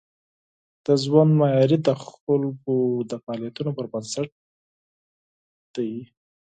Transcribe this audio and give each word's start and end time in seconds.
د 0.85 0.87
ژوند 1.03 1.31
معیاري 1.39 1.77
د 1.87 1.89
خلکو 2.05 2.75
د 3.09 3.11
فعالیتونو 3.23 3.71
پر 3.77 3.85
بنسټ 3.91 4.27
دی. 5.75 5.91